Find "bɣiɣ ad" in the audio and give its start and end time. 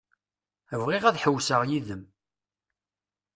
0.81-1.19